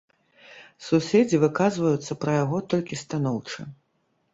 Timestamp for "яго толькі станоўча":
2.43-3.73